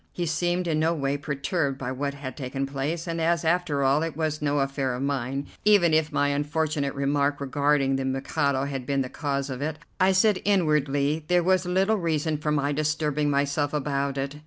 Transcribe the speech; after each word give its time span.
He 0.13 0.25
seemed 0.25 0.65
in 0.67 0.79
no 0.79 0.95
way 0.95 1.15
perturbed 1.15 1.77
by 1.77 1.91
what 1.91 2.15
had 2.15 2.35
taken 2.35 2.65
place, 2.65 3.05
and 3.05 3.21
as, 3.21 3.45
after 3.45 3.83
all, 3.83 4.01
it 4.01 4.17
was 4.17 4.41
no 4.41 4.57
affair 4.57 4.95
of 4.95 5.03
mine, 5.03 5.45
even 5.63 5.93
if 5.93 6.11
my 6.11 6.29
unfortunate 6.29 6.95
remark 6.95 7.39
regarding 7.39 7.97
the 7.97 8.05
Mikado 8.05 8.63
had 8.63 8.87
been 8.87 9.01
the 9.03 9.09
cause 9.09 9.51
of 9.51 9.61
it, 9.61 9.77
I 9.99 10.11
said 10.11 10.41
inwardly 10.43 11.23
there 11.27 11.43
was 11.43 11.67
little 11.67 11.97
reason 11.97 12.39
for 12.39 12.51
my 12.51 12.71
disturbing 12.71 13.29
myself 13.29 13.75
about 13.75 14.17
it. 14.17 14.37